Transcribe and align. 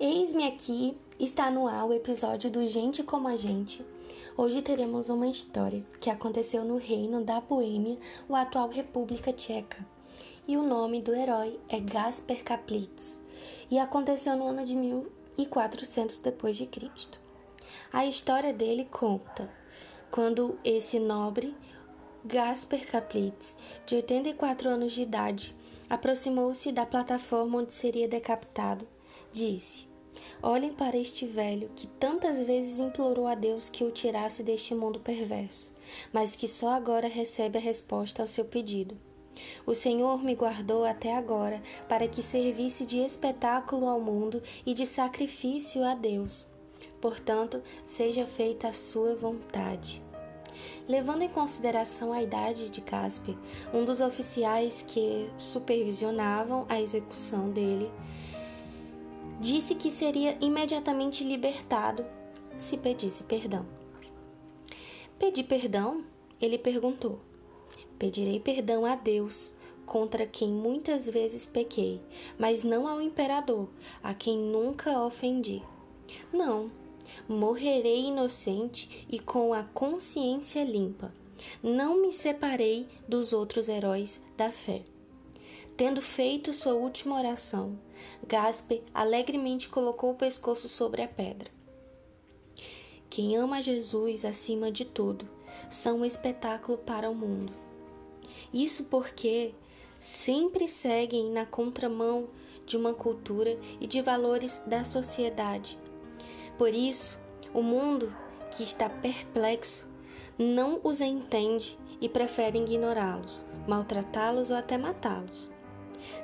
Eis-me 0.00 0.46
aqui, 0.46 0.96
está 1.18 1.50
no 1.50 1.66
ar 1.66 1.84
o 1.84 1.92
episódio 1.92 2.48
do 2.48 2.64
Gente 2.68 3.02
como 3.02 3.26
a 3.26 3.34
Gente. 3.34 3.84
Hoje 4.36 4.62
teremos 4.62 5.08
uma 5.08 5.26
história 5.26 5.84
que 6.00 6.08
aconteceu 6.08 6.64
no 6.64 6.76
reino 6.76 7.24
da 7.24 7.40
Boêmia, 7.40 7.98
o 8.28 8.36
atual 8.36 8.68
República 8.68 9.32
Tcheca. 9.32 9.84
E 10.46 10.56
o 10.56 10.62
nome 10.62 11.02
do 11.02 11.12
herói 11.12 11.58
é 11.68 11.80
Gasper 11.80 12.44
Kaplitz, 12.44 13.20
e 13.68 13.76
aconteceu 13.76 14.36
no 14.36 14.46
ano 14.46 14.64
de 14.64 14.76
1400 14.76 16.18
depois 16.18 16.56
de 16.56 16.66
Cristo. 16.66 17.18
A 17.92 18.06
história 18.06 18.52
dele 18.52 18.84
conta 18.84 19.50
quando 20.12 20.56
esse 20.62 21.00
nobre 21.00 21.56
Gasper 22.24 22.88
Kaplitz, 22.88 23.56
de 23.84 23.96
84 23.96 24.68
anos 24.68 24.92
de 24.92 25.02
idade, 25.02 25.56
aproximou-se 25.90 26.70
da 26.70 26.86
plataforma 26.86 27.58
onde 27.58 27.74
seria 27.74 28.06
decapitado, 28.06 28.86
disse: 29.32 29.87
Olhem 30.40 30.72
para 30.72 30.96
este 30.96 31.26
velho 31.26 31.68
que 31.74 31.88
tantas 31.88 32.40
vezes 32.40 32.78
implorou 32.78 33.26
a 33.26 33.34
Deus 33.34 33.68
que 33.68 33.82
o 33.82 33.90
tirasse 33.90 34.44
deste 34.44 34.72
mundo 34.72 35.00
perverso, 35.00 35.72
mas 36.12 36.36
que 36.36 36.46
só 36.46 36.68
agora 36.68 37.08
recebe 37.08 37.58
a 37.58 37.60
resposta 37.60 38.22
ao 38.22 38.28
seu 38.28 38.44
pedido. 38.44 38.96
O 39.66 39.74
Senhor 39.74 40.22
me 40.22 40.36
guardou 40.36 40.84
até 40.84 41.16
agora 41.16 41.60
para 41.88 42.06
que 42.06 42.22
servisse 42.22 42.86
de 42.86 42.98
espetáculo 42.98 43.88
ao 43.88 44.00
mundo 44.00 44.40
e 44.64 44.74
de 44.74 44.86
sacrifício 44.86 45.84
a 45.84 45.94
Deus. 45.94 46.46
Portanto, 47.00 47.60
seja 47.84 48.24
feita 48.24 48.68
a 48.68 48.72
sua 48.72 49.16
vontade. 49.16 50.02
Levando 50.88 51.22
em 51.22 51.28
consideração 51.28 52.12
a 52.12 52.22
idade 52.22 52.70
de 52.70 52.80
Casper, 52.80 53.36
um 53.74 53.84
dos 53.84 54.00
oficiais 54.00 54.82
que 54.86 55.28
supervisionavam 55.36 56.64
a 56.68 56.80
execução 56.80 57.50
dele 57.50 57.90
disse 59.40 59.74
que 59.74 59.90
seria 59.90 60.36
imediatamente 60.40 61.22
libertado 61.24 62.04
se 62.56 62.76
pedisse 62.76 63.22
perdão. 63.24 63.64
Pedi 65.18 65.42
perdão? 65.42 66.04
Ele 66.40 66.58
perguntou. 66.58 67.20
Pedirei 67.98 68.38
perdão 68.38 68.84
a 68.84 68.94
Deus, 68.94 69.52
contra 69.84 70.26
quem 70.26 70.48
muitas 70.48 71.06
vezes 71.06 71.46
pequei, 71.46 72.00
mas 72.38 72.62
não 72.62 72.86
ao 72.86 73.00
imperador, 73.00 73.68
a 74.02 74.14
quem 74.14 74.38
nunca 74.38 75.00
ofendi. 75.02 75.62
Não, 76.32 76.70
morrerei 77.28 78.06
inocente 78.06 79.06
e 79.10 79.18
com 79.18 79.52
a 79.52 79.62
consciência 79.62 80.62
limpa. 80.62 81.12
Não 81.62 82.00
me 82.00 82.12
separei 82.12 82.86
dos 83.08 83.32
outros 83.32 83.68
heróis 83.68 84.20
da 84.36 84.50
fé. 84.50 84.82
Tendo 85.78 86.02
feito 86.02 86.52
sua 86.52 86.74
última 86.74 87.16
oração, 87.16 87.78
Gasper 88.26 88.82
alegremente 88.92 89.68
colocou 89.68 90.10
o 90.10 90.16
pescoço 90.16 90.68
sobre 90.68 91.02
a 91.02 91.06
pedra. 91.06 91.52
Quem 93.08 93.36
ama 93.36 93.62
Jesus 93.62 94.24
acima 94.24 94.72
de 94.72 94.84
tudo 94.84 95.28
são 95.70 96.00
um 96.00 96.04
espetáculo 96.04 96.78
para 96.78 97.08
o 97.08 97.14
mundo. 97.14 97.52
Isso 98.52 98.86
porque 98.86 99.54
sempre 100.00 100.66
seguem 100.66 101.30
na 101.30 101.46
contramão 101.46 102.26
de 102.66 102.76
uma 102.76 102.92
cultura 102.92 103.56
e 103.80 103.86
de 103.86 104.02
valores 104.02 104.60
da 104.66 104.82
sociedade. 104.82 105.78
Por 106.58 106.74
isso, 106.74 107.20
o 107.54 107.62
mundo, 107.62 108.12
que 108.50 108.64
está 108.64 108.90
perplexo, 108.90 109.88
não 110.36 110.80
os 110.82 111.00
entende 111.00 111.78
e 112.00 112.08
prefere 112.08 112.58
ignorá-los, 112.58 113.46
maltratá-los 113.68 114.50
ou 114.50 114.56
até 114.56 114.76
matá-los. 114.76 115.56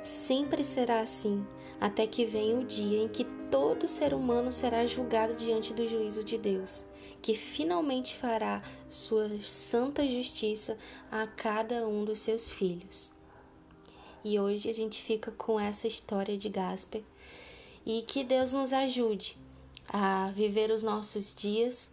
Sempre 0.03 0.63
será 0.63 1.01
assim, 1.01 1.45
até 1.79 2.07
que 2.07 2.25
venha 2.25 2.57
o 2.57 2.63
dia 2.65 3.01
em 3.01 3.07
que 3.07 3.25
todo 3.49 3.87
ser 3.87 4.13
humano 4.13 4.51
será 4.51 4.85
julgado 4.85 5.33
diante 5.33 5.73
do 5.73 5.87
juízo 5.87 6.23
de 6.23 6.37
Deus, 6.37 6.85
que 7.21 7.35
finalmente 7.35 8.15
fará 8.15 8.61
sua 8.89 9.29
santa 9.41 10.07
justiça 10.07 10.77
a 11.11 11.27
cada 11.27 11.87
um 11.87 12.03
dos 12.03 12.19
seus 12.19 12.49
filhos. 12.49 13.11
E 14.23 14.39
hoje 14.39 14.69
a 14.69 14.73
gente 14.73 15.01
fica 15.01 15.31
com 15.31 15.59
essa 15.59 15.87
história 15.87 16.37
de 16.37 16.49
Gasper 16.49 17.03
e 17.85 18.01
que 18.01 18.23
Deus 18.23 18.53
nos 18.53 18.73
ajude 18.73 19.37
a 19.87 20.31
viver 20.31 20.71
os 20.71 20.81
nossos 20.81 21.35
dias 21.35 21.91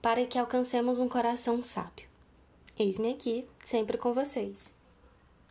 para 0.00 0.24
que 0.24 0.38
alcancemos 0.38 0.98
um 0.98 1.08
coração 1.08 1.62
sábio. 1.62 2.08
Eis-me 2.78 3.12
aqui, 3.12 3.46
sempre 3.64 3.98
com 3.98 4.14
vocês. 4.14 4.74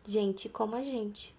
Gente 0.03 0.49
como 0.49 0.75
a 0.75 0.81
gente. 0.81 1.38